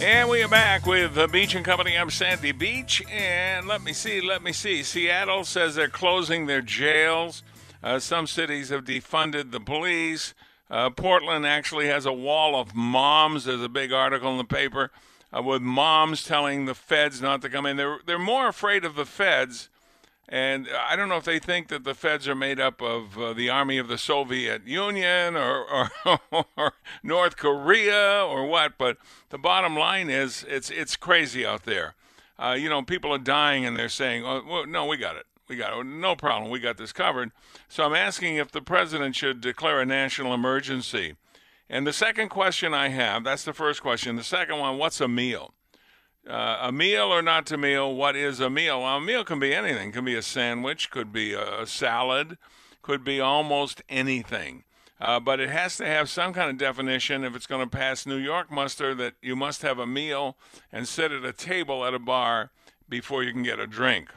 [0.00, 1.98] And we are back with the Beach and Company.
[1.98, 4.84] I'm Sandy Beach, and let me see, let me see.
[4.84, 7.42] Seattle says they're closing their jails.
[7.82, 10.34] Uh, some cities have defunded the police.
[10.70, 13.46] Uh, Portland actually has a wall of moms.
[13.46, 14.92] There's a big article in the paper
[15.36, 17.76] uh, with moms telling the feds not to come in.
[17.76, 19.68] They're they're more afraid of the feds
[20.28, 23.32] and I don't know if they think that the feds are made up of uh,
[23.32, 26.20] the army of the Soviet Union or, or,
[26.56, 28.98] or, North Korea or what, but
[29.30, 31.94] the bottom line is it's it's crazy out there.
[32.38, 35.24] Uh, you know, people are dying and they're saying, oh, well, no, we got it.
[35.48, 35.84] We got it.
[35.84, 36.50] No problem.
[36.50, 37.32] We got this covered.
[37.68, 41.16] So I'm asking if the president should declare a national emergency.
[41.70, 44.16] And the second question I have, that's the first question.
[44.16, 45.54] The second one, what's a meal?
[46.26, 47.94] Uh, a meal or not a meal?
[47.94, 48.82] What is a meal?
[48.82, 49.90] Well, a meal can be anything.
[49.90, 52.38] It can be a sandwich, could be a salad,
[52.82, 54.64] could be almost anything.
[55.00, 58.04] Uh, but it has to have some kind of definition if it's going to pass
[58.04, 60.36] New York muster that you must have a meal
[60.72, 62.50] and sit at a table at a bar
[62.88, 64.10] before you can get a drink.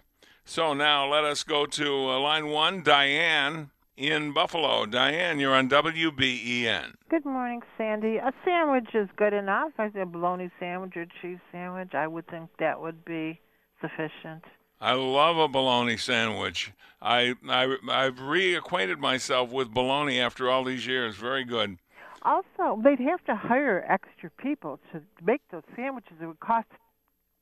[0.44, 3.70] So now let us go to uh, line one, Diane
[4.02, 4.86] in Buffalo.
[4.86, 6.94] Diane, you're on WBEN.
[7.10, 8.18] Good morning, Sandy.
[8.18, 9.72] A sandwich is good enough.
[9.78, 11.94] I say a bologna sandwich or cheese sandwich.
[11.94, 13.40] I would think that would be
[13.80, 14.44] sufficient.
[14.80, 16.72] I love a bologna sandwich.
[17.02, 21.16] I, I I've reacquainted myself with bologna after all these years.
[21.16, 21.78] Very good.
[22.24, 26.14] Also, they'd have to hire extra people to make those sandwiches.
[26.22, 26.68] It would cost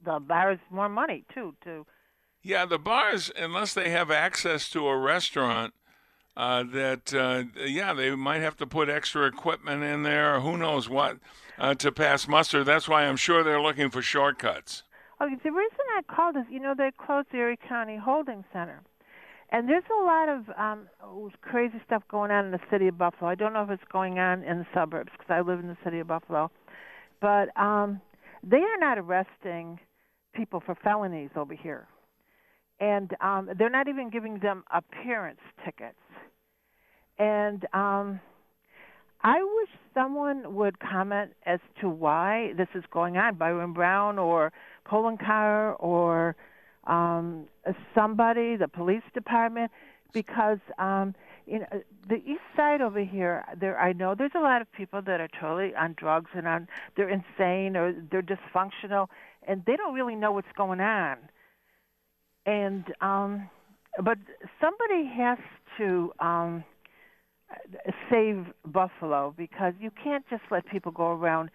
[0.04, 1.56] the bars more money too.
[1.64, 1.86] To
[2.42, 5.74] yeah, the bars, unless they have access to a restaurant,
[6.40, 10.58] uh, that uh, yeah they might have to put extra equipment in there or who
[10.58, 11.18] knows what
[11.58, 12.64] uh, to pass muster.
[12.64, 14.84] That's why I'm sure they're looking for shortcuts.
[15.22, 18.82] Okay, the reason I called is you know they closed the Erie County Holding Center,
[19.50, 20.88] and there's a lot of um,
[21.42, 23.30] crazy stuff going on in the city of Buffalo.
[23.30, 25.78] I don't know if it's going on in the suburbs because I live in the
[25.84, 26.52] city of Buffalo,
[27.20, 28.00] but um,
[28.44, 29.78] they are not arresting
[30.34, 31.90] people for felonies over here
[32.80, 35.98] and um, they're not even giving them appearance tickets.
[37.20, 38.22] And um,
[39.22, 43.36] I wish someone would comment as to why this is going on.
[43.36, 44.54] Byron Brown or
[44.88, 46.38] Poloncarz or
[46.88, 47.46] um,
[47.94, 49.72] somebody, the police department,
[50.14, 51.14] because um,
[51.46, 51.68] you know
[52.08, 53.44] the east side over here.
[53.60, 56.68] There, I know there's a lot of people that are totally on drugs and on
[56.96, 59.08] they're insane or they're dysfunctional,
[59.46, 61.18] and they don't really know what's going on.
[62.46, 63.50] And um,
[64.02, 64.18] but
[64.62, 65.38] somebody has
[65.78, 66.14] to.
[66.22, 66.64] Um,
[68.10, 71.50] save Buffalo because you can't just let people go around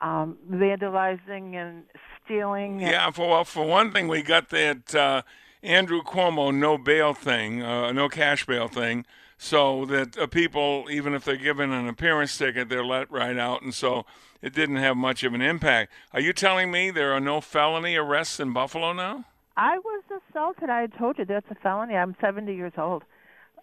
[0.00, 1.84] um, vandalizing and
[2.24, 2.82] stealing.
[2.82, 5.22] And yeah, for well, for one thing, we got that uh,
[5.62, 9.06] Andrew Cuomo no bail thing, uh, no cash bail thing,
[9.38, 13.62] so that uh, people, even if they're given an appearance ticket, they're let right out,
[13.62, 14.04] and so
[14.42, 15.92] it didn't have much of an impact.
[16.12, 19.24] Are you telling me there are no felony arrests in Buffalo now?
[19.56, 20.68] I was assaulted.
[20.68, 21.94] I told you that's a felony.
[21.94, 23.04] I'm 70 years old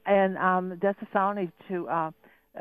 [0.06, 2.12] and um that's a felony to uh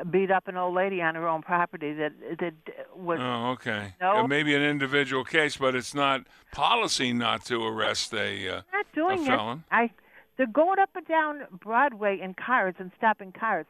[0.09, 2.53] beat up an old lady on her own property that that
[2.95, 3.93] was oh okay.
[3.99, 6.21] No, maybe an individual case but it's not
[6.53, 9.57] policy not to arrest a uh, not doing a felon.
[9.71, 9.91] it i
[10.37, 13.65] they're going up and down broadway in cars and stopping cars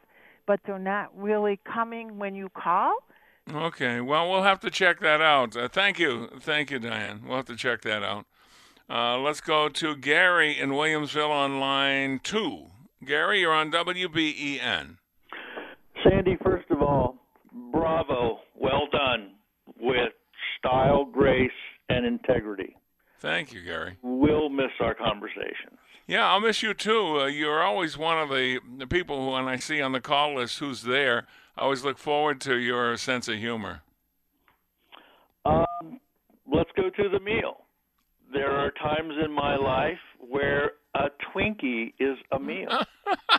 [0.46, 2.96] but they're not really coming when you call?
[3.52, 4.00] Okay.
[4.00, 5.56] Well we'll have to check that out.
[5.56, 6.28] Uh, thank you.
[6.40, 7.22] Thank you diane.
[7.26, 8.26] We'll have to check that out.
[8.88, 12.66] Uh, let's go to gary in williamsville on line two
[13.04, 14.96] Gary, you're on WBEN.
[16.04, 17.16] Sandy, first of all,
[17.72, 18.40] bravo.
[18.54, 19.32] Well done
[19.80, 20.12] with
[20.58, 21.50] style, grace,
[21.88, 22.76] and integrity.
[23.18, 23.96] Thank you, Gary.
[24.02, 25.78] We'll miss our conversations.
[26.06, 27.20] Yeah, I'll miss you too.
[27.20, 30.36] Uh, you're always one of the, the people who, when I see on the call
[30.36, 31.26] list who's there,
[31.56, 33.82] I always look forward to your sense of humor.
[35.44, 36.00] Um,
[36.52, 37.64] let's go to the meal.
[38.32, 42.68] There are times in my life where a Twinkie is a meal.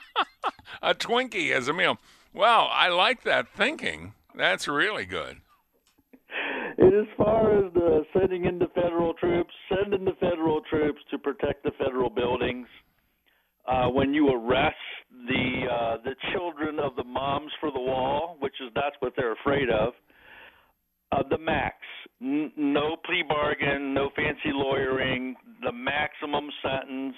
[0.82, 1.98] a Twinkie is a meal.
[2.34, 4.14] Well, I like that thinking.
[4.36, 5.38] That's really good.
[6.78, 11.00] And as far as the sending in the federal troops, send in the federal troops
[11.12, 12.68] to protect the federal buildings.
[13.68, 14.76] Uh, when you arrest
[15.28, 19.34] the uh, the children of the moms for the wall, which is that's what they're
[19.34, 19.94] afraid of,
[21.14, 21.76] uh, the max,
[22.22, 27.16] N- no plea bargain, no fancy lawyering, the maximum sentence,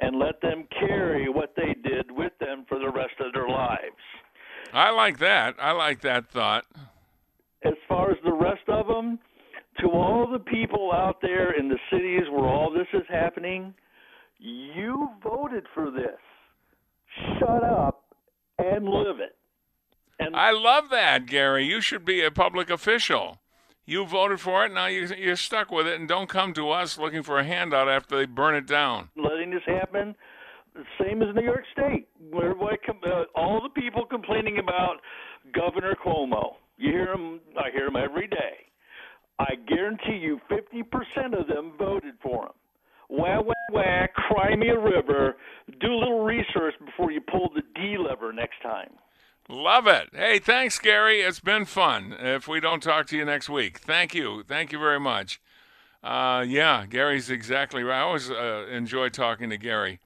[0.00, 3.80] and let them carry what they did with them for the rest of their lives.
[4.72, 5.56] I like that.
[5.60, 6.64] I like that thought.
[7.64, 9.18] As far as the rest of them,
[9.80, 13.74] to all the people out there in the cities where all this is happening,
[14.38, 16.18] you voted for this.
[17.38, 18.04] Shut up
[18.58, 19.36] and live it.
[20.26, 21.64] And I love that, Gary.
[21.66, 23.38] You should be a public official.
[23.84, 24.72] You voted for it.
[24.72, 27.88] Now you, you're stuck with it, and don't come to us looking for a handout
[27.88, 29.10] after they burn it down.
[29.16, 30.16] letting this happen,
[31.00, 34.96] same as New York State, where uh, all the people complaining about
[35.54, 36.56] Governor Cuomo.
[36.76, 37.40] You hear them.
[37.56, 38.66] I hear them every day.
[39.38, 42.52] I guarantee you, 50% of them voted for him.
[43.08, 44.06] Wah wah wah!
[44.14, 45.36] Cry me a river.
[45.80, 48.90] Do a little research before you pull the D lever next time.
[49.48, 50.08] Love it.
[50.12, 51.20] Hey, thanks, Gary.
[51.20, 52.16] It's been fun.
[52.18, 54.42] If we don't talk to you next week, thank you.
[54.42, 55.40] Thank you very much.
[56.02, 57.98] Uh, yeah, Gary's exactly right.
[57.98, 60.00] I always uh, enjoy talking to Gary.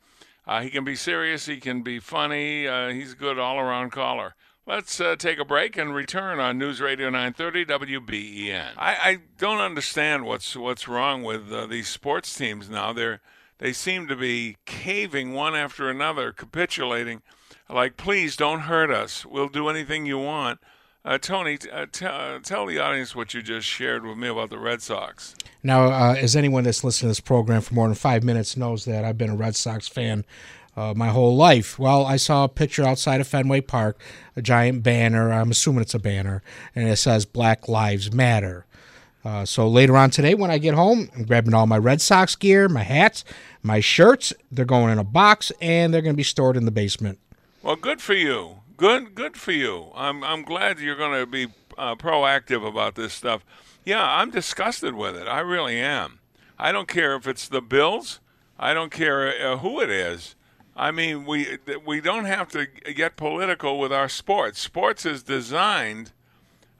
[0.47, 2.67] Uh, he can be serious, he can be funny.
[2.67, 4.35] Uh, he's a good all around caller.
[4.67, 8.73] Let's uh, take a break and return on News Radio 930 WBEN.
[8.77, 12.93] I, I don't understand what's what's wrong with uh, these sports teams now.
[12.93, 13.21] They're
[13.59, 17.23] they seem to be caving one after another, capitulating.
[17.69, 19.25] Like, please don't hurt us.
[19.25, 20.61] We'll do anything you want.
[21.05, 24.29] Uh, Tony, t- uh, t- uh, tell the audience what you just shared with me
[24.29, 25.35] about the Red Sox.
[25.62, 28.85] Now, uh, as anyone that's listened to this program for more than five minutes knows
[28.85, 30.25] that I've been a Red Sox fan
[30.76, 31.79] my whole life.
[31.79, 34.00] Well, I saw a picture outside of Fenway Park,
[34.35, 35.31] a giant banner.
[35.31, 36.43] I'm assuming it's a banner,
[36.75, 38.64] and it says Black Lives Matter.
[39.44, 42.67] So later on today, when I get home, I'm grabbing all my Red Sox gear,
[42.67, 43.26] my hats,
[43.62, 44.32] my shirts.
[44.50, 47.19] They're going in a box, and they're going to be stored in the basement.
[47.62, 48.61] Well, good for you.
[48.79, 49.91] Good, good for you.
[49.95, 53.45] I'm, I'm glad you're going to be uh, proactive about this stuff.
[53.85, 55.29] Yeah, I'm disgusted with it.
[55.29, 56.21] I really am.
[56.59, 58.21] I don't care if it's the Bills.
[58.59, 60.37] I don't care uh, who it is.
[60.75, 64.61] I mean, we we don't have to get political with our sports.
[64.61, 66.13] Sports is designed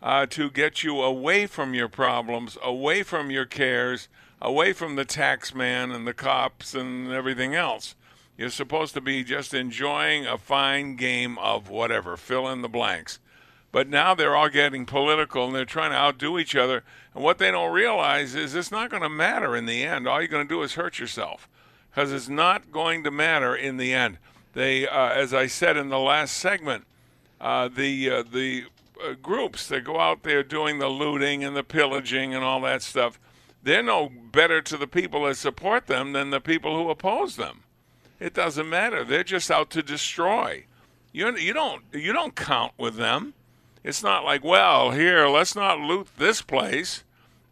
[0.03, 4.09] uh, to get you away from your problems, away from your cares,
[4.41, 7.94] away from the tax man and the cops and everything else.
[8.40, 13.19] You're supposed to be just enjoying a fine game of whatever, fill in the blanks.
[13.70, 16.82] But now they're all getting political and they're trying to outdo each other.
[17.14, 20.08] And what they don't realize is it's not going to matter in the end.
[20.08, 21.50] All you're going to do is hurt yourself
[21.90, 24.16] because it's not going to matter in the end.
[24.54, 26.87] They, uh, as I said in the last segment,
[27.42, 28.64] uh, the uh, the
[29.04, 32.81] uh, groups that go out there doing the looting and the pillaging and all that
[32.81, 33.20] stuff,
[33.62, 37.64] they're no better to the people that support them than the people who oppose them.
[38.20, 39.02] It doesn't matter.
[39.02, 40.67] They're just out to destroy.
[41.12, 43.34] You you don't you don't count with them.
[43.82, 47.02] It's not like, well, here, let's not loot this place,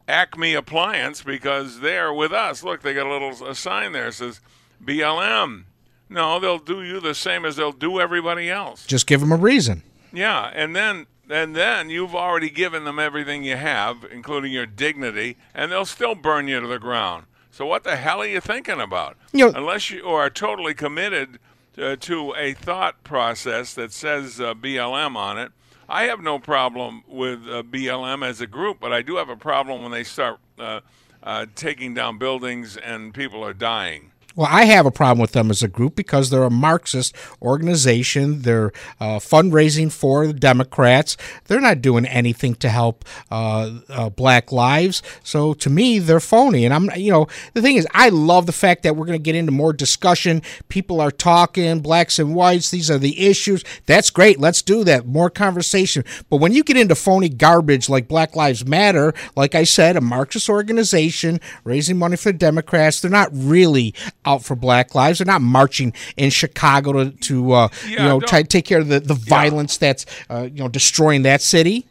[0.06, 2.62] Acme Appliance, because they're with us.
[2.62, 4.40] Look, they got a little a sign there that says
[4.84, 5.64] BLM.
[6.10, 8.86] No, they'll do you the same as they'll do everybody else.
[8.86, 9.82] Just give them a reason.
[10.12, 15.36] Yeah, and then and then you've already given them everything you have, including your dignity,
[15.54, 17.24] and they'll still burn you to the ground.
[17.58, 19.16] So what the hell are you thinking about?
[19.32, 21.40] You know- Unless you are totally committed
[21.76, 25.50] uh, to a thought process that says uh, BLM on it,
[25.88, 29.34] I have no problem with uh, BLM as a group, but I do have a
[29.34, 30.82] problem when they start uh,
[31.20, 34.12] uh, taking down buildings and people are dying.
[34.38, 38.42] Well, I have a problem with them as a group because they're a Marxist organization.
[38.42, 41.16] They're uh, fundraising for the Democrats.
[41.46, 45.02] They're not doing anything to help uh, uh, black lives.
[45.24, 46.64] So to me, they're phony.
[46.64, 49.22] And I'm, you know, the thing is, I love the fact that we're going to
[49.22, 50.42] get into more discussion.
[50.68, 52.70] People are talking, blacks and whites.
[52.70, 53.64] These are the issues.
[53.86, 54.38] That's great.
[54.38, 55.04] Let's do that.
[55.04, 56.04] More conversation.
[56.30, 60.00] But when you get into phony garbage like Black Lives Matter, like I said, a
[60.00, 63.92] Marxist organization raising money for Democrats, they're not really
[64.28, 65.18] out for black lives.
[65.18, 68.80] They're not marching in Chicago to, to uh, you know, don't- try to take care
[68.80, 71.86] of the, the violence that's, uh, you know, destroying that city.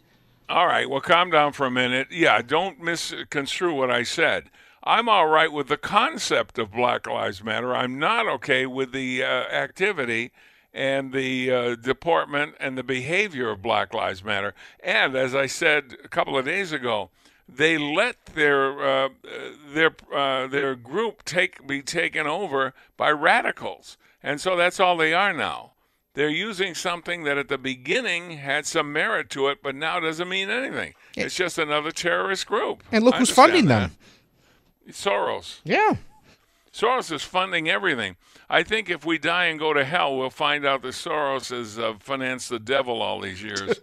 [0.50, 2.08] All right, well, calm down for a minute.
[2.10, 4.50] Yeah, don't misconstrue what I said.
[4.82, 7.76] I'm all right with the concept of Black Lives Matter.
[7.76, 10.32] I'm not okay with the uh, activity
[10.74, 14.54] and the uh, deportment and the behavior of Black Lives Matter.
[14.82, 17.10] And as I said a couple of days ago,
[17.50, 19.10] they let their uh,
[19.74, 25.14] their uh, their group take be taken over by radicals, and so that's all they
[25.14, 25.72] are now.
[26.14, 30.28] They're using something that at the beginning had some merit to it, but now doesn't
[30.28, 30.96] mean anything.
[31.16, 32.84] It's just another terrorist group.
[32.92, 33.92] And look I who's funding that.
[33.92, 33.98] them.
[34.90, 35.60] Soros.
[35.64, 35.98] Yeah.
[36.74, 38.16] Soros is funding everything.
[38.50, 41.78] I think if we die and go to hell, we'll find out that Soros has
[41.78, 43.78] uh, financed the devil all these years.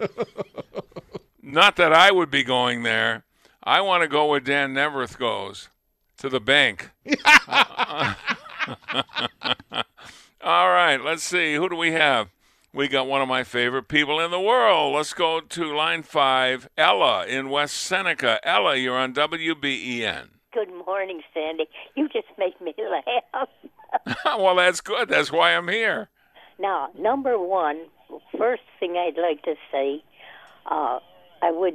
[1.43, 3.25] Not that I would be going there.
[3.67, 5.71] I want to go where Dan Neaverth goes
[6.19, 6.91] to the bank.
[10.43, 11.55] all right, let's see.
[11.55, 12.29] Who do we have?
[12.75, 14.95] We got one of my favorite people in the world.
[14.95, 18.39] Let's go to line five, Ella in West Seneca.
[18.47, 20.29] Ella, you're on WBEN.
[20.53, 21.65] Good morning, Sandy.
[21.97, 22.75] You just make me
[23.35, 23.49] laugh.
[24.39, 25.09] well, that's good.
[25.09, 26.09] That's why I'm here.
[26.59, 27.87] now, number one,
[28.37, 30.03] first thing I'd like to say,
[30.71, 30.99] uh,
[31.43, 31.75] I would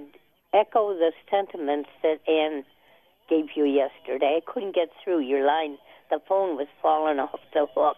[0.54, 2.64] echo the sentiments that Ann
[3.30, 4.40] gave you yesterday.
[4.40, 5.78] I couldn't get through your line.
[6.10, 7.98] The phone was falling off the hook.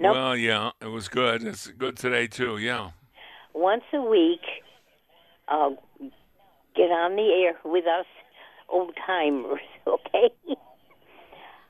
[0.00, 0.14] Nope.
[0.14, 1.42] Well, yeah, it was good.
[1.44, 2.58] It's good today too.
[2.58, 2.90] Yeah.
[3.54, 4.40] Once a week,
[5.48, 5.70] uh,
[6.74, 8.06] get on the air with us
[8.68, 10.30] old timers, okay?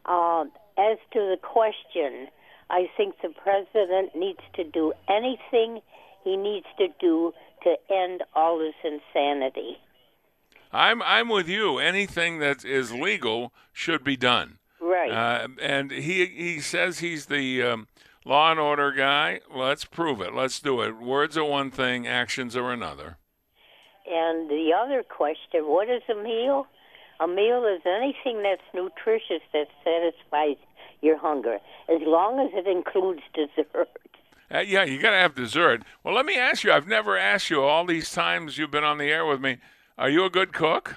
[0.07, 0.45] uh,
[0.79, 2.29] as to the question,
[2.71, 5.81] I think the president needs to do anything
[6.25, 7.33] he needs to do
[7.65, 9.79] to end all this insanity.
[10.73, 11.79] I'm I'm with you.
[11.79, 14.59] Anything that is legal should be done.
[14.81, 15.11] Right.
[15.11, 17.89] Uh, and he he says he's the um,
[18.25, 19.41] law and order guy.
[19.55, 20.35] Let's prove it.
[20.35, 20.99] Let's do it.
[20.99, 23.19] Words are one thing, actions are another.
[24.07, 26.67] And the other question, what is a meal?
[27.21, 30.57] A meal is anything that's nutritious that satisfies
[31.03, 33.89] your hunger, as long as it includes dessert.
[34.53, 35.83] Uh, yeah, you got to have dessert.
[36.05, 36.73] Well, let me ask you.
[36.73, 39.59] I've never asked you all these times you've been on the air with me.
[39.97, 40.97] Are you a good cook?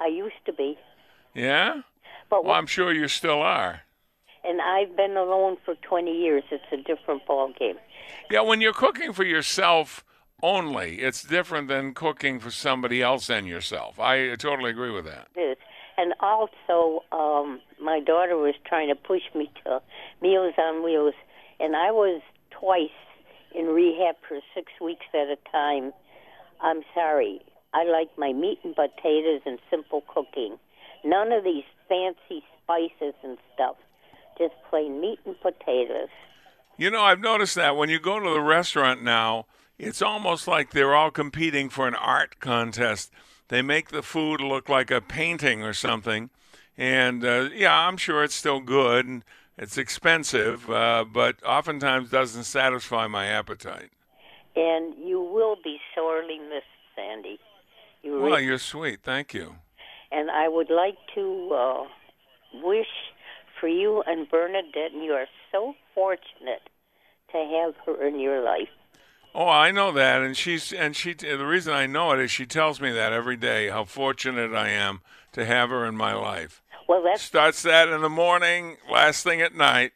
[0.00, 0.76] I used to be,
[1.34, 1.82] Yeah.
[2.28, 3.82] but Well, I'm sure you still are.
[4.42, 6.42] and I've been alone for 20 years.
[6.50, 7.76] It's a different ball game.
[8.30, 10.04] Yeah, when you're cooking for yourself
[10.42, 13.98] only, it's different than cooking for somebody else and yourself.
[14.00, 15.28] I totally agree with that.
[15.36, 15.56] It is.
[15.96, 19.80] And also, um, my daughter was trying to push me to
[20.20, 21.14] Meals on Wheels,
[21.60, 22.20] and I was
[22.58, 22.88] twice
[23.54, 25.92] in rehab for six weeks at a time.
[26.60, 27.40] I'm sorry.
[27.72, 30.58] I like my meat and potatoes and simple cooking.
[31.04, 33.76] None of these fancy spices and stuff.
[34.38, 36.08] Just plain meat and potatoes.
[36.76, 39.46] You know, I've noticed that when you go to the restaurant now,
[39.78, 43.10] it's almost like they're all competing for an art contest.
[43.48, 46.30] They make the food look like a painting or something.
[46.76, 49.24] And uh, yeah, I'm sure it's still good and
[49.56, 53.90] it's expensive, uh, but oftentimes doesn't satisfy my appetite.
[54.56, 57.38] And you will be sorely missed, Sandy.
[58.02, 59.00] You Well, you're sweet.
[59.02, 59.56] Thank you.
[60.12, 61.84] And I would like to uh,
[62.62, 62.86] wish
[63.60, 66.68] for you and Bernadette, and you are so fortunate
[67.32, 68.68] to have her in your life.
[69.34, 71.12] Oh, I know that, and she's and she.
[71.12, 73.68] The reason I know it is she tells me that every day.
[73.68, 75.00] How fortunate I am
[75.32, 76.62] to have her in my life.
[76.88, 79.92] Well, that's Starts that in the morning, last thing at night.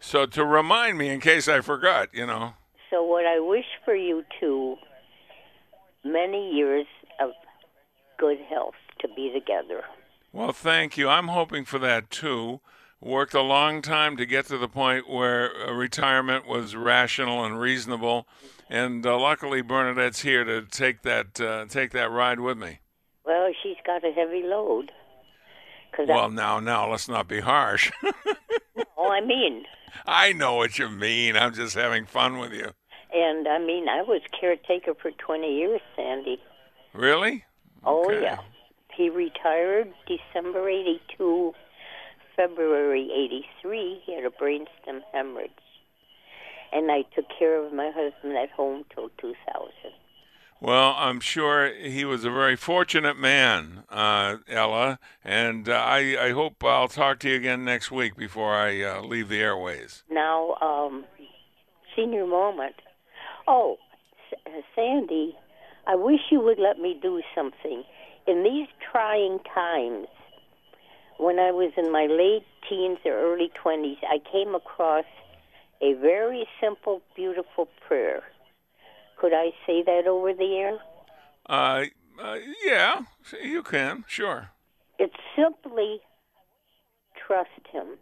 [0.00, 2.54] So to remind me in case I forgot, you know.
[2.90, 3.02] so.
[3.04, 4.76] What I wish for you too,
[6.04, 6.86] many years
[7.20, 7.30] of
[8.18, 9.82] good health to be together.
[10.32, 11.08] Well, thank you.
[11.08, 12.60] I'm hoping for that too.
[13.00, 17.58] Worked a long time to get to the point where uh, retirement was rational and
[17.60, 18.26] reasonable,
[18.70, 22.78] and uh, luckily Bernadette's here to take that uh, take that ride with me.
[23.24, 24.90] Well, she's got a heavy load.
[25.96, 27.90] Cause Well, now, now, let's not be harsh.
[28.96, 29.64] Oh, I mean,
[30.06, 31.36] I know what you mean.
[31.36, 32.70] I'm just having fun with you.
[33.12, 36.40] and I mean, I was caretaker for 20 years, Sandy.
[36.94, 37.44] Really?
[37.84, 38.22] Oh Okay.
[38.22, 38.38] yeah.
[38.96, 41.52] He retired December 82,
[42.36, 43.10] February
[43.60, 44.02] 83.
[44.06, 45.50] He had a brainstem hemorrhage.
[46.72, 49.32] And I took care of my husband at home till 2000.
[50.62, 56.30] Well, I'm sure he was a very fortunate man, uh, Ella, and uh, I, I
[56.30, 60.04] hope I'll talk to you again next week before I uh, leave the airways.
[60.08, 61.04] Now, um,
[61.96, 62.76] senior moment.
[63.48, 63.78] Oh,
[64.76, 65.36] Sandy,
[65.88, 67.82] I wish you would let me do something.
[68.28, 70.06] In these trying times,
[71.18, 75.06] when I was in my late teens or early 20s, I came across
[75.80, 78.22] a very simple, beautiful prayer.
[79.22, 80.78] Could I say that over the air?
[81.48, 81.84] Uh,
[82.20, 83.02] uh, yeah,
[83.40, 84.50] you can, sure.
[84.98, 86.00] It's simply
[87.24, 87.98] trust Him.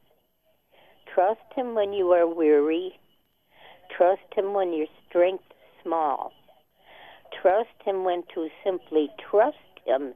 [1.14, 2.92] Trust Him when you are weary.
[3.94, 6.32] Trust Him when your strength is small.
[7.42, 10.14] Trust Him when to simply trust Him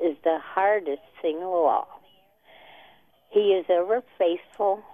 [0.00, 1.88] is the hardest thing of all.
[3.30, 4.84] He is ever faithful.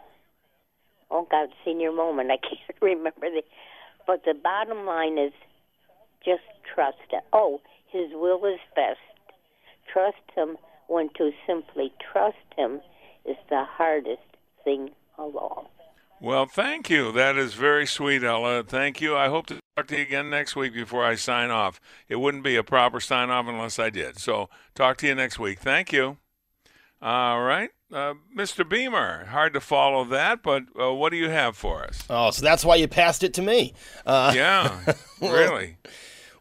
[1.11, 2.31] Oh God, senior moment.
[2.31, 3.43] I can't remember the.
[4.07, 5.33] But the bottom line is,
[6.25, 6.43] just
[6.75, 6.99] trust.
[7.33, 8.99] Oh, His will is best.
[9.93, 10.57] Trust Him
[10.89, 12.81] when to simply trust Him
[13.25, 14.23] is the hardest
[14.65, 15.71] thing of all.
[16.21, 17.13] Well, thank you.
[17.13, 18.63] That is very sweet, Ella.
[18.63, 19.17] Thank you.
[19.17, 21.81] I hope to talk to you again next week before I sign off.
[22.09, 24.19] It wouldn't be a proper sign off unless I did.
[24.19, 25.59] So, talk to you next week.
[25.59, 26.17] Thank you.
[27.03, 27.71] All right.
[27.95, 28.69] Uh, Mr.
[28.69, 32.03] Beamer, hard to follow that, but uh, what do you have for us?
[32.11, 33.73] Oh, so that's why you passed it to me.
[34.05, 34.81] Uh, yeah,
[35.21, 35.77] really.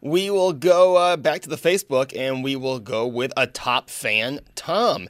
[0.02, 3.92] We will go uh, back to the Facebook and we will go with a top
[3.92, 5.08] fan, Tom.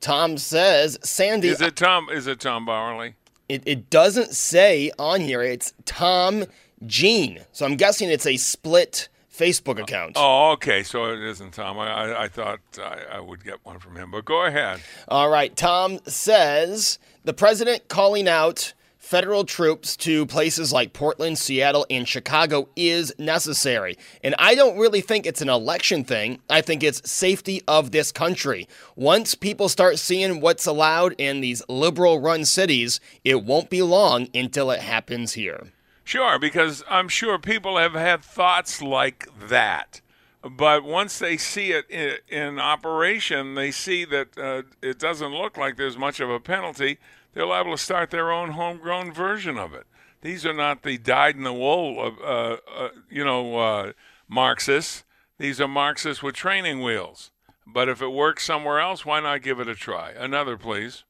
[0.00, 1.46] Tom says, Sandy.
[1.46, 2.08] Is it Tom?
[2.10, 3.14] Is it Tom Bowerly?
[3.48, 5.42] It, it doesn't say on here.
[5.42, 6.44] It's Tom
[6.86, 7.38] Jean.
[7.52, 10.12] So I'm guessing it's a split Facebook account.
[10.16, 10.82] Oh, okay.
[10.82, 11.78] So it isn't Tom.
[11.78, 14.80] I, I, I thought I, I would get one from him, but go ahead.
[15.08, 15.54] All right.
[15.56, 18.74] Tom says the president calling out
[19.04, 23.98] federal troops to places like Portland, Seattle, and Chicago is necessary.
[24.22, 26.40] And I don't really think it's an election thing.
[26.48, 28.66] I think it's safety of this country.
[28.96, 34.28] Once people start seeing what's allowed in these liberal run cities, it won't be long
[34.34, 35.68] until it happens here.
[36.04, 40.00] Sure, because I'm sure people have had thoughts like that.
[40.42, 45.56] But once they see it in, in operation, they see that uh, it doesn't look
[45.56, 46.98] like there's much of a penalty
[47.34, 49.86] they're liable to start their own homegrown version of it.
[50.22, 53.92] These are not the dyed in the wool, of, uh, uh, you know, uh,
[54.28, 55.04] Marxists.
[55.38, 57.30] These are Marxists with training wheels.
[57.66, 60.12] But if it works somewhere else, why not give it a try?
[60.12, 61.04] Another, please.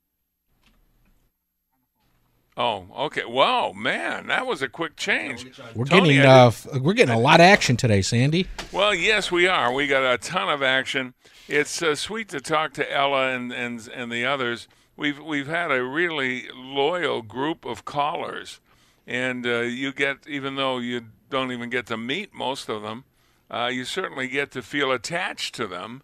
[2.57, 3.25] Oh, okay.
[3.25, 5.59] Wow, man, that was a quick change.
[5.75, 8.47] We're Tony, getting uh, we're getting a lot of action today, Sandy.
[8.71, 9.73] Well, yes, we are.
[9.73, 11.15] We got a ton of action.
[11.49, 15.71] It's uh, sweet to talk to Ella and and and the others we've we've had
[15.71, 18.61] a really loyal group of callers,
[19.07, 23.05] and uh, you get even though you don't even get to meet most of them,
[23.51, 26.03] uh, you certainly get to feel attached to them,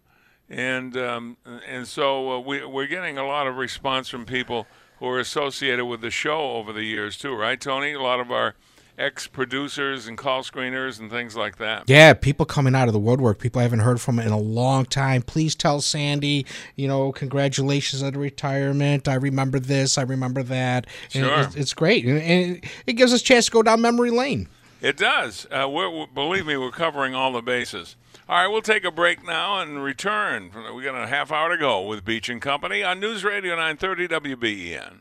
[0.48, 4.66] and um, and so uh, we we're getting a lot of response from people
[5.00, 7.92] who are associated with the show over the years too, right, Tony?
[7.92, 8.54] A lot of our
[8.98, 11.84] ex producers and call screeners and things like that.
[11.88, 14.84] Yeah, people coming out of the woodwork, people I haven't heard from in a long
[14.84, 15.22] time.
[15.22, 19.08] Please tell Sandy, you know, congratulations on the retirement.
[19.08, 20.86] I remember this, I remember that.
[21.08, 21.40] Sure.
[21.40, 22.04] It's, it's, great.
[22.04, 24.48] And it gives us a chance to go down memory lane.
[24.82, 25.46] It does.
[25.50, 27.96] Uh, we're, believe me, we're covering all the bases.
[28.30, 30.52] All right, we'll take a break now and return.
[30.72, 34.06] We got a half hour to go with Beach and Company on News Radio 930
[34.06, 35.00] WBEN.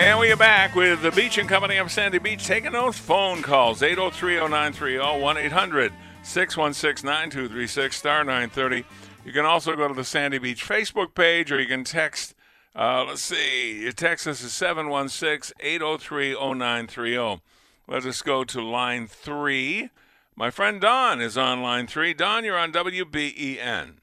[0.00, 1.76] And we are back with the Beach and Company.
[1.76, 8.84] I'm Sandy Beach taking those phone calls 803 0930 1 800 616 9236 star 930.
[9.24, 12.36] You can also go to the Sandy Beach Facebook page or you can text.
[12.76, 17.42] Uh, let's see, your text us is 716 803 0930.
[17.88, 19.90] Let us go to line three.
[20.36, 22.14] My friend Don is on line three.
[22.14, 23.94] Don, you're on WBEN.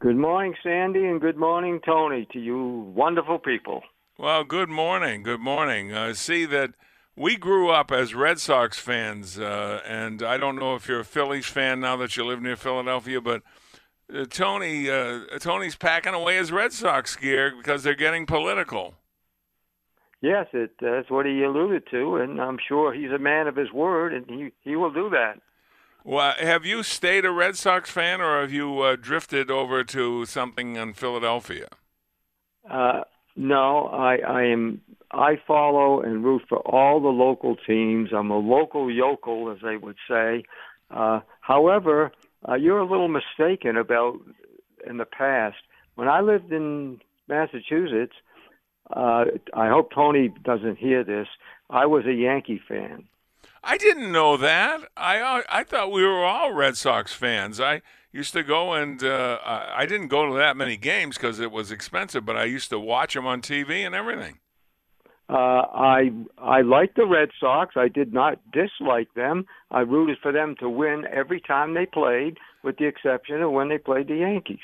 [0.00, 3.84] Good morning, Sandy, and good morning, Tony, to you wonderful people.
[4.20, 5.22] Well, good morning.
[5.22, 5.94] Good morning.
[5.94, 6.74] Uh, see that
[7.16, 11.06] we grew up as Red Sox fans, uh, and I don't know if you're a
[11.06, 13.40] Phillies fan now that you live near Philadelphia, but
[14.14, 18.92] uh, Tony uh, Tony's packing away his Red Sox gear because they're getting political.
[20.20, 23.72] Yes, it, that's what he alluded to, and I'm sure he's a man of his
[23.72, 25.40] word, and he he will do that.
[26.04, 30.26] Well, have you stayed a Red Sox fan, or have you uh, drifted over to
[30.26, 31.68] something in Philadelphia?
[33.36, 34.80] No, I, I am.
[35.12, 38.10] I follow and root for all the local teams.
[38.12, 40.44] I'm a local yokel, as they would say.
[40.90, 42.12] Uh, however,
[42.48, 44.18] uh, you're a little mistaken about
[44.86, 45.56] in the past.
[45.96, 48.14] When I lived in Massachusetts,
[48.94, 51.28] uh, I hope Tony doesn't hear this.
[51.68, 53.04] I was a Yankee fan.
[53.62, 54.80] I didn't know that.
[54.96, 57.60] I I thought we were all Red Sox fans.
[57.60, 61.52] I used to go and uh, I didn't go to that many games because it
[61.52, 64.38] was expensive, but I used to watch them on TV and everything.
[65.28, 67.76] Uh, I I liked the Red Sox.
[67.76, 69.46] I did not dislike them.
[69.70, 73.68] I rooted for them to win every time they played, with the exception of when
[73.68, 74.58] they played the Yankees.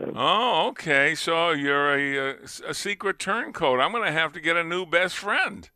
[0.00, 1.16] Uh, oh, okay.
[1.16, 2.36] So you're a,
[2.68, 3.80] a secret turncoat.
[3.80, 5.68] I'm going to have to get a new best friend.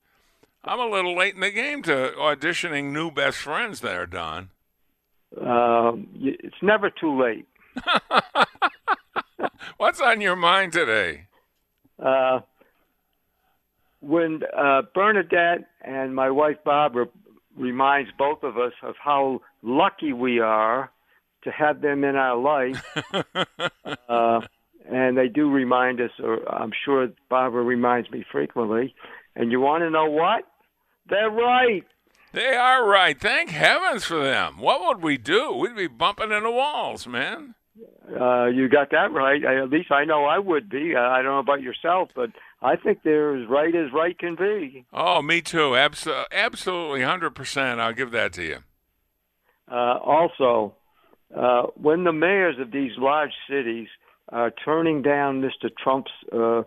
[0.62, 4.51] I'm a little late in the game to auditioning new best friends there, Don.
[5.37, 7.47] Uh, it's never too late.
[9.77, 11.27] What's on your mind today?
[11.99, 12.40] Uh,
[14.01, 17.07] when uh, Bernadette and my wife Barbara
[17.57, 20.90] reminds both of us of how lucky we are
[21.45, 22.83] to have them in our life,
[24.09, 24.40] uh,
[24.90, 28.95] and they do remind us, or I'm sure Barbara reminds me frequently.
[29.37, 30.45] And you want to know what?
[31.09, 31.85] They're right.
[32.33, 33.19] They are right.
[33.21, 34.59] Thank heavens for them.
[34.61, 35.53] What would we do?
[35.53, 37.55] We'd be bumping into walls, man.
[38.09, 39.45] Uh, you got that right.
[39.45, 40.95] I, at least I know I would be.
[40.97, 42.31] I don't know about yourself, but
[42.62, 44.85] I think they're as right as right can be.
[44.93, 45.71] Oh, me too.
[45.71, 47.81] Abso- absolutely, hundred percent.
[47.81, 48.59] I'll give that to you.
[49.71, 50.75] Uh, also,
[51.37, 53.88] uh, when the mayors of these large cities
[54.29, 55.71] are turning down Mr.
[55.83, 56.62] Trump's uh,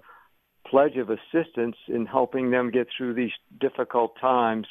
[0.66, 4.68] pledge of assistance in helping them get through these difficult times,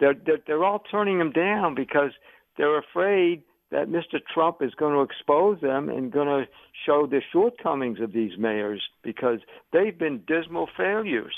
[0.00, 2.10] they're, they're, they're all turning them down because
[2.56, 4.18] they're afraid that Mr.
[4.32, 6.46] Trump is going to expose them and going to
[6.84, 9.40] show the shortcomings of these mayors because
[9.72, 11.34] they've been dismal failures.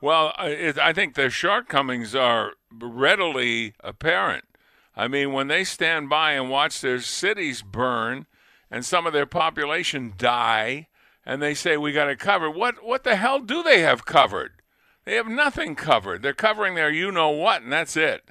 [0.00, 4.44] Well, I think their shortcomings are readily apparent.
[4.96, 8.26] I mean, when they stand by and watch their cities burn
[8.70, 10.88] and some of their population die,
[11.24, 14.52] and they say we got it covered, what what the hell do they have covered?
[15.04, 16.22] They have nothing covered.
[16.22, 18.24] They're covering their you know what, and that's it.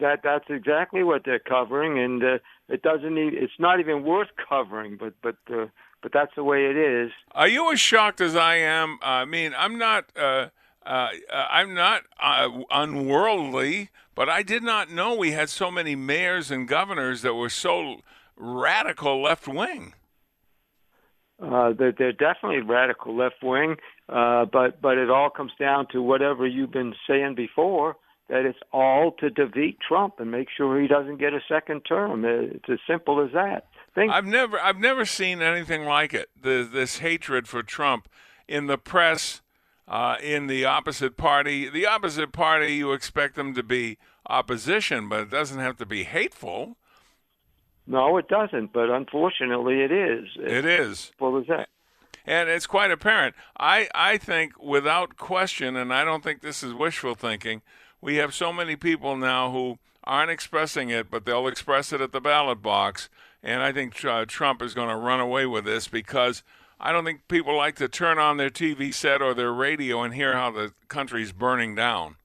[0.00, 3.34] That that's exactly what they're covering, and uh, it doesn't need.
[3.34, 5.66] It's not even worth covering, but but uh,
[6.02, 7.10] but that's the way it is.
[7.32, 8.98] Are you as shocked as I am?
[9.02, 10.06] I mean, I'm not.
[10.16, 10.48] Uh,
[10.84, 16.50] uh, I'm not uh, unworldly, but I did not know we had so many mayors
[16.50, 18.00] and governors that were so
[18.36, 19.94] radical left wing.
[21.40, 23.76] Uh, they're, they're definitely radical left wing,
[24.08, 27.96] uh, but but it all comes down to whatever you've been saying before
[28.28, 32.24] that it's all to defeat Trump and make sure he doesn't get a second term.
[32.24, 33.66] It's as simple as that.
[33.94, 36.30] Think- I've never I've never seen anything like it.
[36.40, 38.08] The, this hatred for Trump
[38.48, 39.42] in the press,
[39.86, 41.68] uh, in the opposite party.
[41.68, 46.04] The opposite party, you expect them to be opposition, but it doesn't have to be
[46.04, 46.76] hateful.
[47.86, 48.72] No, it doesn't.
[48.72, 50.28] But unfortunately, it is.
[50.36, 51.12] It's it is.
[51.18, 51.68] Full as that.
[52.26, 53.34] And it's quite apparent.
[53.58, 57.62] I, I think, without question, and I don't think this is wishful thinking,
[58.00, 62.12] we have so many people now who aren't expressing it, but they'll express it at
[62.12, 63.08] the ballot box.
[63.42, 66.42] And I think uh, Trump is going to run away with this because
[66.80, 70.14] I don't think people like to turn on their TV set or their radio and
[70.14, 72.16] hear how the country's burning down.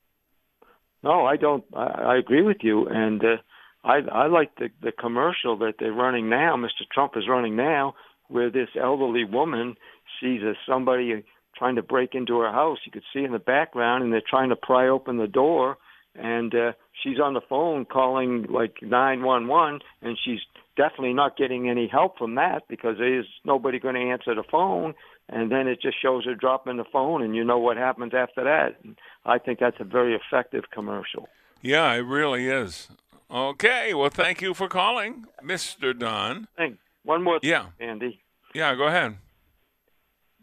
[1.03, 1.63] No, I don't.
[1.75, 2.87] I, I agree with you.
[2.87, 3.37] And uh,
[3.83, 6.55] I I like the the commercial that they're running now.
[6.55, 6.89] Mr.
[6.91, 7.93] Trump is running now,
[8.27, 9.75] where this elderly woman
[10.21, 11.23] sees a somebody
[11.57, 12.79] trying to break into her house.
[12.85, 15.77] You could see in the background, and they're trying to pry open the door,
[16.15, 16.71] and uh,
[17.03, 20.39] she's on the phone calling like nine one one, and she's
[20.75, 24.93] definitely not getting any help from that because there's nobody going to answer the phone.
[25.29, 28.45] And then it just shows her dropping the phone, and you know what happens after
[28.45, 28.77] that.
[28.83, 31.27] And I think that's a very effective commercial.
[31.61, 32.87] Yeah, it really is.
[33.29, 35.97] Okay, well, thank you for calling, Mr.
[35.97, 36.47] Don.
[36.55, 36.77] Thanks.
[37.07, 37.67] One more thing, yeah.
[37.79, 38.19] Andy.
[38.53, 39.15] Yeah, go ahead.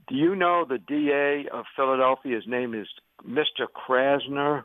[0.08, 2.86] Do you know the DA of Philadelphia, his name is
[3.22, 3.66] Mr.
[3.68, 4.64] Krasner,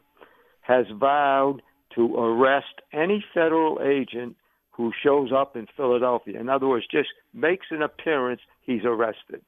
[0.62, 1.62] has vowed
[1.95, 4.38] to arrest any federal agent
[4.71, 6.39] who shows up in Philadelphia.
[6.39, 9.41] In other words, just makes an appearance, he's arrested.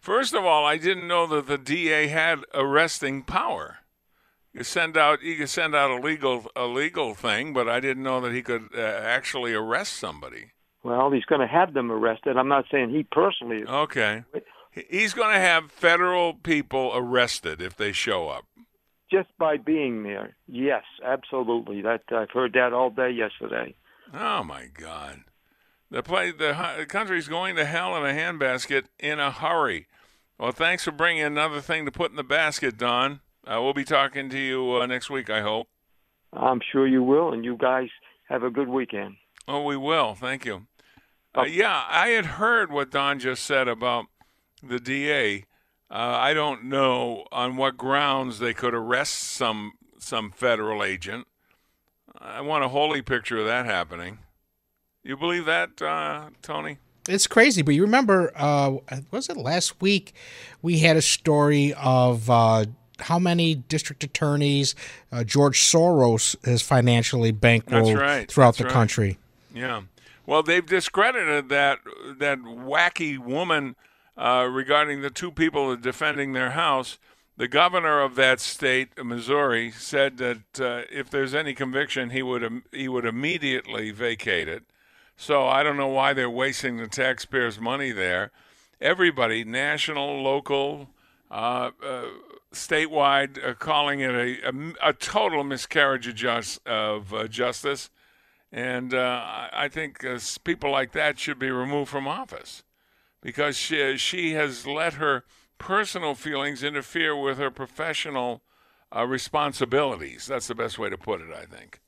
[0.00, 3.78] First of all, I didn't know that the DA had arresting power.
[4.52, 8.02] you send out you can send out a legal a legal thing, but I didn't
[8.02, 10.50] know that he could uh, actually arrest somebody.
[10.82, 12.36] Well, he's going to have them arrested.
[12.36, 13.58] I'm not saying he personally.
[13.58, 13.68] Is.
[13.68, 14.24] Okay,
[14.90, 18.46] he's going to have federal people arrested if they show up.
[19.10, 20.36] Just by being there.
[20.48, 21.82] Yes, absolutely.
[21.82, 23.74] That I've heard that all day yesterday.
[24.14, 25.20] Oh my God,
[25.90, 29.86] the play the, the country's going to hell in a handbasket in a hurry.
[30.38, 33.20] Well, thanks for bringing another thing to put in the basket, Don.
[33.46, 35.68] Uh, we'll be talking to you uh, next week, I hope.
[36.32, 37.88] I'm sure you will, and you guys
[38.28, 39.16] have a good weekend.
[39.46, 40.14] Oh, we will.
[40.14, 40.66] Thank you.
[41.36, 44.06] Uh, yeah, I had heard what Don just said about
[44.62, 45.44] the DA.
[45.90, 51.26] Uh, I don't know on what grounds they could arrest some some federal agent.
[52.18, 54.18] I want a holy picture of that happening.
[55.02, 56.78] You believe that, uh, Tony?
[57.08, 58.76] It's crazy, but you remember, uh,
[59.10, 60.14] was it last week?
[60.60, 62.66] We had a story of uh,
[63.00, 64.74] how many district attorneys
[65.10, 68.30] uh, George Soros has financially bankrolled right.
[68.30, 68.72] throughout That's the right.
[68.72, 69.18] country.
[69.52, 69.82] Yeah.
[70.26, 71.78] Well, they've discredited that
[72.18, 73.76] that wacky woman
[74.16, 76.98] uh, regarding the two people defending their house.
[77.36, 82.42] The governor of that state, Missouri, said that uh, if there's any conviction, he would
[82.42, 84.64] im- he would immediately vacate it.
[85.16, 88.30] So I don't know why they're wasting the taxpayers' money there.
[88.80, 90.90] Everybody, national, local,
[91.30, 92.04] uh, uh,
[92.52, 97.90] statewide, uh, calling it a, a, a total miscarriage of, jus- of uh, justice.
[98.52, 102.62] And uh, I think uh, people like that should be removed from office
[103.22, 105.24] because she, she has let her
[105.56, 108.42] personal feelings interfere with her professional
[108.94, 110.26] uh, responsibilities.
[110.26, 111.80] That's the best way to put it, I think.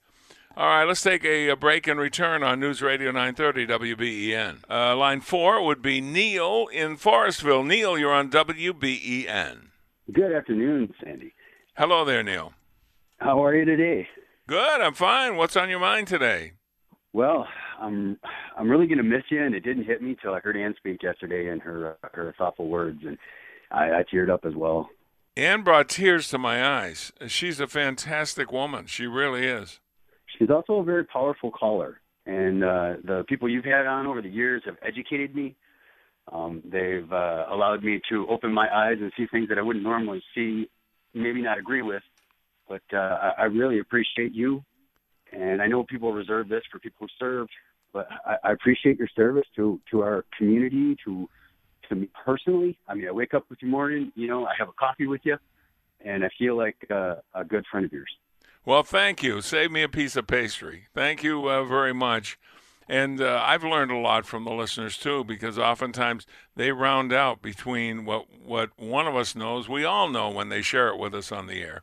[0.56, 4.58] All right, let's take a, a break and return on News Radio 930 WBEN.
[4.70, 7.66] Uh, line four would be Neil in Forestville.
[7.66, 9.70] Neil, you're on WBEN.
[10.12, 11.32] Good afternoon, Sandy.
[11.76, 12.52] Hello there, Neil.
[13.18, 14.06] How are you today?
[14.46, 15.36] Good, I'm fine.
[15.36, 16.52] What's on your mind today?
[17.14, 17.46] Well,
[17.80, 18.18] I'm
[18.58, 20.74] I'm really going to miss you, and it didn't hit me till I heard Ann
[20.76, 23.16] speak yesterday and her uh, her thoughtful words, and
[23.70, 24.90] I, I teared up as well.
[25.34, 27.10] Anne brought tears to my eyes.
[27.26, 28.86] She's a fantastic woman.
[28.86, 29.80] She really is.
[30.38, 34.28] She's also a very powerful caller, and uh, the people you've had on over the
[34.28, 35.56] years have educated me.
[36.30, 39.84] Um, they've uh, allowed me to open my eyes and see things that I wouldn't
[39.84, 40.68] normally see,
[41.14, 42.02] maybe not agree with.
[42.68, 44.64] But uh, I, really appreciate you,
[45.32, 47.48] and I know people reserve this for people who serve,
[47.92, 51.28] but I, I appreciate your service to to our community, to
[51.88, 52.78] to me personally.
[52.88, 55.20] I mean, I wake up with you morning, you know, I have a coffee with
[55.24, 55.36] you,
[56.00, 58.10] and I feel like uh, a good friend of yours.
[58.64, 59.42] Well, thank you.
[59.42, 60.86] Save me a piece of pastry.
[60.94, 62.38] Thank you uh, very much.
[62.88, 67.40] And uh, I've learned a lot from the listeners too, because oftentimes they round out
[67.40, 69.68] between what what one of us knows.
[69.68, 71.82] We all know when they share it with us on the air.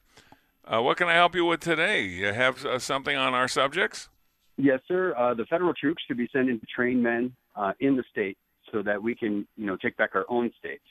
[0.66, 2.04] Uh, what can I help you with today?
[2.04, 4.10] You have uh, something on our subjects?
[4.58, 5.16] Yes, sir.
[5.18, 8.38] Uh, the federal troops should be sent in to train men uh, in the state
[8.72, 10.84] so that we can, you know, take back our own states.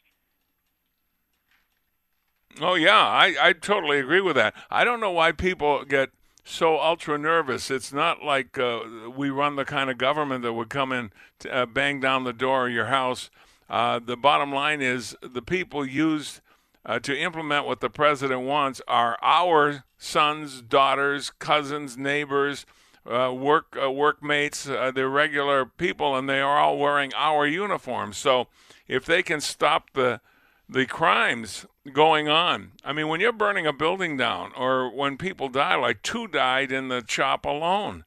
[2.61, 4.55] Oh yeah, I, I totally agree with that.
[4.71, 6.11] I don't know why people get
[6.45, 7.71] so ultra nervous.
[7.71, 8.81] It's not like uh,
[9.17, 12.33] we run the kind of government that would come in, to, uh, bang down the
[12.33, 13.31] door of your house.
[13.69, 16.41] Uh, the bottom line is the people used
[16.85, 22.67] uh, to implement what the president wants are our sons, daughters, cousins, neighbors,
[23.07, 24.69] uh, work uh, workmates.
[24.69, 28.17] Uh, they're regular people, and they are all wearing our uniforms.
[28.17, 28.49] So
[28.89, 30.21] if they can stop the
[30.69, 32.73] the crimes going on.
[32.85, 36.71] I mean, when you're burning a building down, or when people die, like two died
[36.71, 38.05] in the chop alone,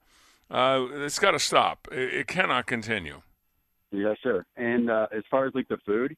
[0.49, 1.87] uh, it's got to stop.
[1.91, 3.21] It, it cannot continue.
[3.91, 4.45] Yes, sir.
[4.55, 6.15] And uh, as far as like the food,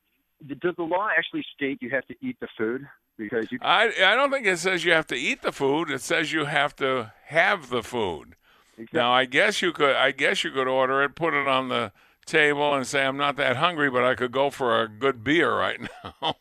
[0.47, 2.87] does the law actually state you have to eat the food?
[3.17, 5.89] Because you I I don't think it says you have to eat the food.
[5.89, 8.35] It says you have to have the food.
[8.91, 9.95] Now, I guess you could.
[9.95, 11.93] I guess you could order it, put it on the
[12.25, 15.55] table, and say, "I'm not that hungry, but I could go for a good beer
[15.57, 15.79] right
[16.23, 16.35] now."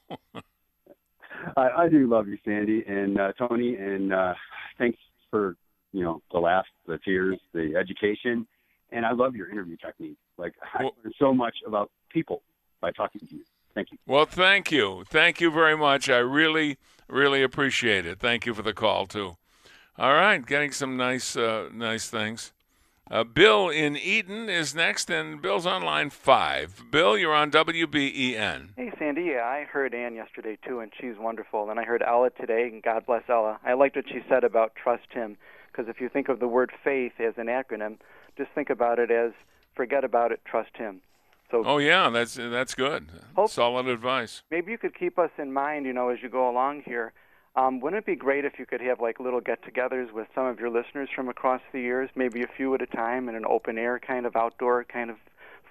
[1.56, 4.34] I, I do love you, Sandy and uh, Tony, and uh,
[4.78, 4.98] thanks
[5.30, 5.56] for
[5.92, 8.46] you know the laughs, the tears, the education,
[8.90, 10.18] and I love your interview technique.
[10.36, 12.42] Like I learned so much about people
[12.80, 13.44] by talking to you.
[13.74, 13.98] Thank you.
[14.06, 15.04] Well, thank you.
[15.08, 16.08] Thank you very much.
[16.08, 18.20] I really, really appreciate it.
[18.20, 19.36] Thank you for the call, too.
[19.98, 22.52] All right, getting some nice, uh, nice things.
[23.10, 26.84] Uh, Bill in Eden is next, and Bill's on line five.
[26.90, 28.68] Bill, you're on WBEN.
[28.76, 29.24] Hey, Sandy.
[29.24, 31.70] Yeah, I heard Ann yesterday too, and she's wonderful.
[31.70, 33.60] And I heard Ella today, and God bless Ella.
[33.64, 35.36] I liked what she said about trust Him,
[35.70, 37.98] because if you think of the word faith as an acronym,
[38.38, 39.32] just think about it as
[39.74, 41.02] forget about it, trust Him.
[41.54, 43.06] So Oh yeah, that's that's good.
[43.46, 44.42] Solid advice.
[44.50, 47.12] maybe you could keep us in mind, you know, as you go along here.
[47.56, 50.58] Um, wouldn't it be great if you could have like little get-togethers with some of
[50.58, 54.00] your listeners from across the years, maybe a few at a time, in an open-air
[54.00, 55.16] kind of outdoor kind of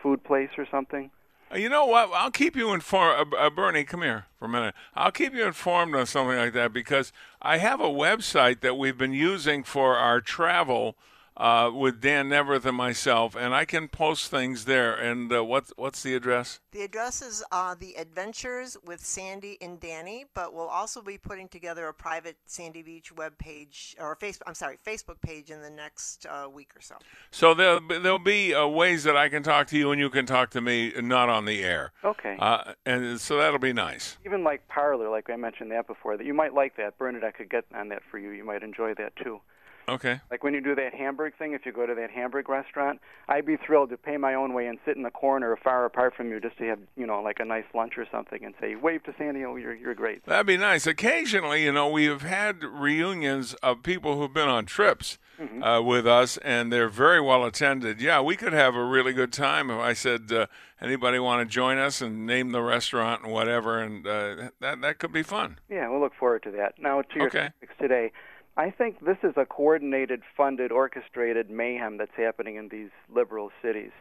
[0.02, 1.12] food place or something?
[1.54, 2.10] Uh, You know what?
[2.14, 3.34] I'll keep you informed.
[3.34, 4.74] Uh, uh, Bernie, come here for a minute.
[4.96, 8.98] I'll keep you informed on something like that because I have a website that we've
[8.98, 10.96] been using for our travel
[11.38, 14.94] uh, with Dan Neaverth and myself, and I can post things there.
[14.94, 16.60] And uh, what's what's the address?
[16.72, 21.48] The address is uh, the Adventures with Sandy and Danny, but we'll also be putting
[21.48, 24.44] together a private Sandy Beach web page or Facebook.
[24.48, 26.96] I'm sorry, Facebook page in the next uh, week or so.
[27.32, 30.10] So there'll be, there'll be uh, ways that I can talk to you and you
[30.10, 31.92] can talk to me, not on the air.
[32.04, 32.38] Okay.
[32.40, 34.18] Uh, and so that'll be nice.
[34.26, 36.98] Even like Parler, like I mentioned that before, that you might like that.
[36.98, 38.32] Bernadette could get on that for you.
[38.32, 39.42] You might enjoy that too.
[39.90, 40.22] Okay.
[40.32, 43.46] Like when you do that Hamburg thing, if you go to that Hamburg restaurant, I'd
[43.46, 46.30] be thrilled to pay my own way and sit in the corner far apart from
[46.30, 49.04] you just to have, you know, like a nice lunch or something and say, wave
[49.04, 50.26] to Sandy, oh, you're, you're great.
[50.26, 50.88] That'd be nice.
[50.88, 55.64] Occasionally, you know, we have had reunions of people who've been on trips Mhm.
[55.80, 58.00] uh, with us, and they're very well attended.
[58.00, 60.46] Yeah, we could have a really good time if I said, uh,
[60.80, 65.00] anybody want to join us and name the restaurant and whatever, and uh, that that
[65.00, 65.58] could be fun.
[65.70, 66.76] Yeah, we'll look forward to that.
[66.78, 67.46] Now to your Okay.
[67.46, 68.12] topics today.
[68.56, 73.92] I think this is a coordinated, funded, orchestrated mayhem that's happening in these liberal cities.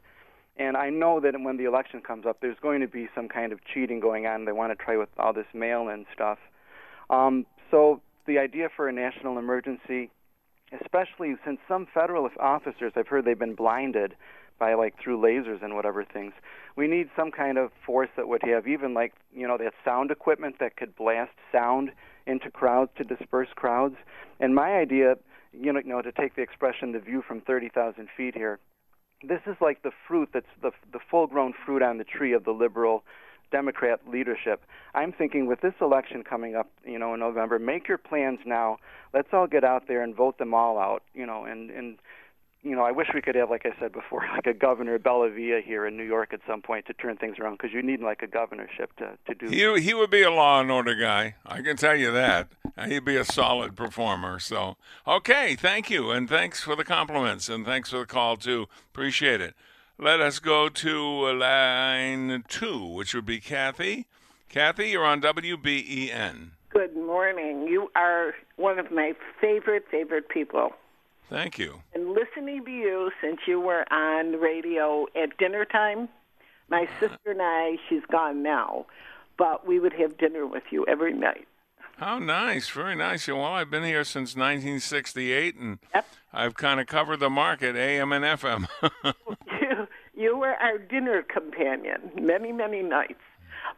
[0.59, 3.53] And I know that when the election comes up, there's going to be some kind
[3.53, 4.45] of cheating going on.
[4.45, 6.39] They want to try with all this mail-in stuff.
[7.09, 10.11] Um, so the idea for a national emergency,
[10.79, 14.15] especially since some federal officers, I've heard they've been blinded
[14.59, 16.35] by like through lasers and whatever things.
[16.77, 20.11] We need some kind of force that would have even like you know that sound
[20.11, 21.91] equipment that could blast sound
[22.27, 23.97] into crowds to disperse crowds.
[24.41, 25.17] And my idea,
[25.53, 28.59] you know, to take the expression "the view from thirty thousand feet" here,
[29.23, 32.53] this is like the fruit that's the the full-grown fruit on the tree of the
[32.53, 33.05] liberal
[33.51, 34.65] Democrat leadership.
[34.95, 38.79] I'm thinking with this election coming up, you know, in November, make your plans now.
[39.13, 41.99] Let's all get out there and vote them all out, you know, and and
[42.63, 45.63] you know, I wish we could have, like I said before, like a governor Bellavia
[45.63, 48.23] here in New York at some point to turn things around because you need like
[48.23, 49.47] a governorship to to do.
[49.49, 51.35] He he would be a law and order guy.
[51.45, 52.49] I can tell you that.
[52.77, 54.39] And He'd be a solid performer.
[54.39, 58.67] So okay, thank you, and thanks for the compliments, and thanks for the call too.
[58.93, 59.55] Appreciate it.
[59.99, 64.07] Let us go to uh, line two, which would be Kathy.
[64.49, 66.51] Kathy, you're on WBEN.
[66.71, 67.67] Good morning.
[67.69, 70.73] You are one of my favorite, favorite people.
[71.33, 71.81] Thank you.
[71.95, 76.11] And listening to you since you were on radio at dinner time,
[76.69, 77.01] my uh-huh.
[77.01, 78.85] sister and I, she's gone now,
[79.39, 81.49] but we would have dinner with you every night.
[81.97, 83.29] How nice, very nice.
[83.29, 85.79] Well, I've been here since 1968, and
[86.35, 88.67] I've kind of covered the market, AM and FM.
[89.63, 93.23] You, you were our dinner companion many, many nights.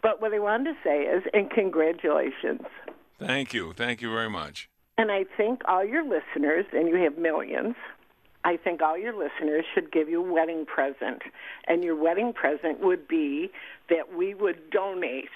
[0.03, 2.63] But what I wanted to say is, and congratulations.
[3.19, 4.69] thank you, thank you very much.
[4.97, 7.75] And I think all your listeners, and you have millions,
[8.45, 11.23] I think all your listeners should give you a wedding present.
[11.67, 13.51] And your wedding present would be
[13.89, 15.31] that we would donate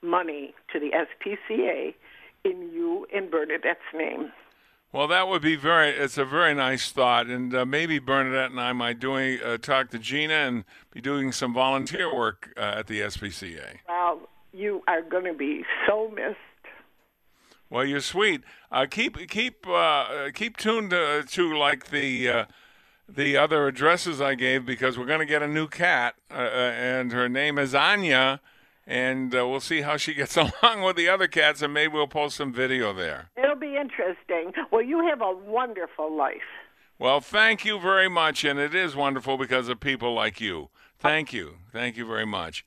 [0.00, 1.94] money to the SPCA
[2.44, 4.32] in you and Bernadette's name.
[4.92, 5.88] Well, that would be very.
[5.88, 9.88] It's a very nice thought, and uh, maybe Bernadette and I might doing uh, talk
[9.90, 13.78] to Gina and be doing some volunteer work uh, at the SPCA.
[13.88, 16.36] Well, you are going to be so missed.
[17.72, 18.42] Well, you're sweet.
[18.70, 22.44] Uh, keep keep uh, keep tuned to, to like the uh,
[23.08, 26.72] the other addresses I gave because we're going to get a new cat, uh, uh,
[26.76, 28.42] and her name is Anya,
[28.86, 32.06] and uh, we'll see how she gets along with the other cats, and maybe we'll
[32.06, 33.30] post some video there.
[33.42, 34.52] It'll be interesting.
[34.70, 36.42] Well, you have a wonderful life.
[36.98, 40.68] Well, thank you very much, and it is wonderful because of people like you.
[40.98, 42.66] Thank you, thank you very much.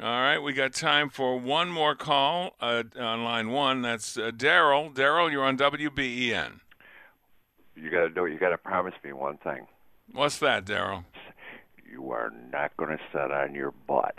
[0.00, 3.82] All right, we got time for one more call uh, on line one.
[3.82, 4.92] That's uh, Daryl.
[4.92, 6.60] Daryl, you're on WBEN.
[7.76, 8.24] You got to do.
[8.24, 8.32] it.
[8.32, 9.66] You got to promise me one thing.
[10.12, 11.04] What's that, Daryl?
[11.90, 14.18] You are not going to sit on your butt,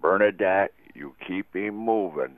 [0.00, 0.72] Bernadette.
[0.94, 2.36] You keep him moving.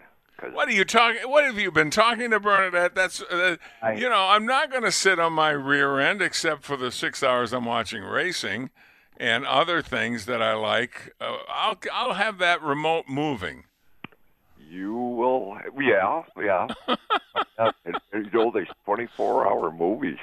[0.52, 1.30] What are you talking?
[1.30, 2.96] What have you been talking to Bernadette?
[2.96, 3.56] That's uh,
[3.96, 7.22] you know, I'm not going to sit on my rear end except for the six
[7.22, 8.70] hours I'm watching racing
[9.16, 11.14] and other things that I like.
[11.20, 13.64] Uh, I'll I'll have that remote moving.
[14.70, 15.58] You will.
[15.78, 16.68] Yeah, yeah.
[18.14, 20.18] you know, there's 24-hour movies.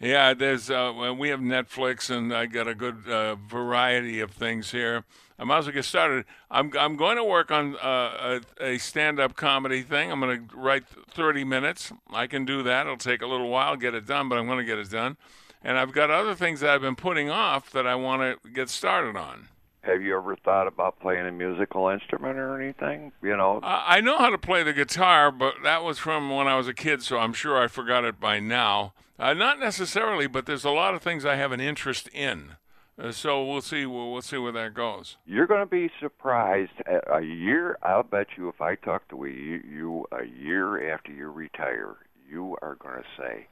[0.00, 4.70] Yeah, there's uh, we have Netflix, and I got a good uh, variety of things
[4.70, 5.04] here.
[5.38, 6.26] I might as well get started.
[6.50, 10.12] I'm I'm going to work on uh, a, a stand-up comedy thing.
[10.12, 11.90] I'm going to write 30 minutes.
[12.12, 12.86] I can do that.
[12.86, 14.90] It'll take a little while, to get it done, but I'm going to get it
[14.90, 15.16] done.
[15.64, 18.68] And I've got other things that I've been putting off that I want to get
[18.68, 19.48] started on.
[19.82, 23.12] Have you ever thought about playing a musical instrument or anything?
[23.22, 26.46] You know, I I know how to play the guitar, but that was from when
[26.46, 28.92] I was a kid, so I'm sure I forgot it by now.
[29.18, 32.56] Uh, not necessarily, but there's a lot of things I have an interest in.
[32.98, 33.84] Uh, so we'll see.
[33.86, 35.16] We'll, we'll see where that goes.
[35.26, 36.72] you're going to be surprised.
[36.86, 41.12] A a year, I'll bet you, if I talk to you, you a year after
[41.12, 41.96] you retire,
[42.28, 43.48] you are going to say,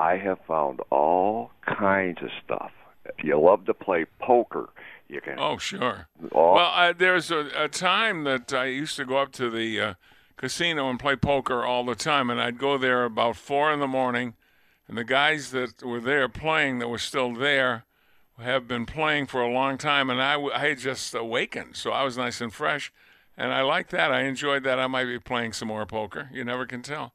[0.00, 2.72] "I have found all kinds of stuff."
[3.04, 4.68] If You love to play poker.
[5.08, 5.36] You can.
[5.38, 6.06] Oh, sure.
[6.32, 9.80] all- Well, uh, there's a, a time that I used to go up to the
[9.80, 9.94] uh,
[10.36, 13.88] casino and play poker all the time, and I'd go there about four in the
[13.88, 14.34] morning,
[14.86, 17.84] and the guys that were there playing that were still there
[18.38, 21.90] have been playing for a long time, and I, w- I had just awakened, so
[21.90, 22.92] I was nice and fresh,
[23.36, 24.12] and I liked that.
[24.12, 24.78] I enjoyed that.
[24.78, 26.30] I might be playing some more poker.
[26.32, 27.12] You never can tell.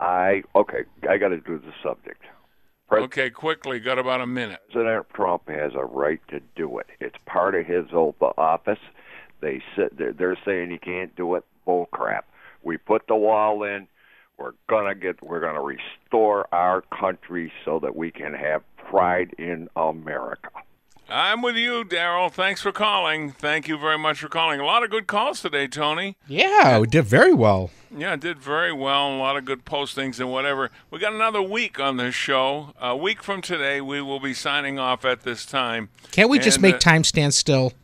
[0.00, 0.84] I okay.
[1.08, 2.22] I got to do the subject.
[2.88, 4.60] Pres- Okay, quickly, got about a minute.
[4.70, 6.86] President Trump has a right to do it.
[7.00, 8.78] It's part of his oath of office.
[9.40, 11.44] They said they're, they're saying he can't do it.
[11.64, 12.26] Bull crap.
[12.62, 13.86] We put the wall in.
[14.38, 15.22] We're gonna get.
[15.22, 20.50] We're gonna restore our country so that we can have pride in America.
[21.08, 22.32] I'm with you, Daryl.
[22.32, 23.30] Thanks for calling.
[23.32, 24.58] Thank you very much for calling.
[24.58, 26.16] A lot of good calls today, Tony.
[26.26, 27.70] Yeah, we did very well.
[27.96, 29.14] Yeah, did very well.
[29.14, 30.70] A lot of good postings and whatever.
[30.90, 32.72] We got another week on this show.
[32.80, 35.90] A week from today, we will be signing off at this time.
[36.10, 37.74] Can't we just make uh, time stand still?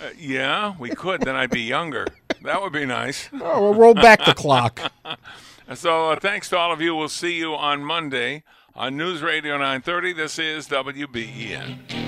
[0.00, 1.22] uh, yeah, we could.
[1.22, 2.06] then I'd be younger.
[2.42, 3.28] That would be nice.
[3.40, 4.92] Oh, we'll roll back the clock.
[5.74, 6.94] So uh, thanks to all of you.
[6.96, 8.42] We'll see you on Monday
[8.74, 10.14] on News Radio 930.
[10.14, 12.07] This is WBEN.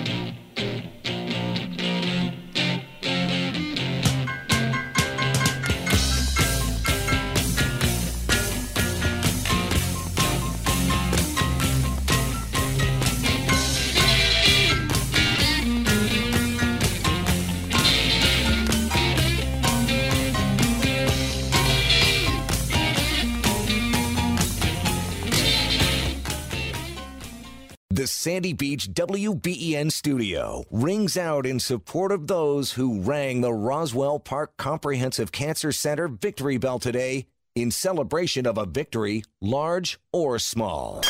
[28.20, 34.58] Sandy Beach WBEN studio rings out in support of those who rang the Roswell Park
[34.58, 41.00] Comprehensive Cancer Center victory bell today in celebration of a victory, large or small.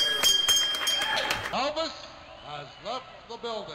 [1.50, 1.90] Elvis
[2.46, 3.74] has left the building.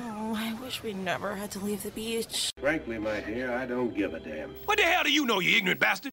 [0.00, 2.50] Oh, I wish we never had to leave the beach.
[2.60, 4.50] Frankly, my dear, I don't give a damn.
[4.66, 6.12] What the hell do you know, you ignorant bastard?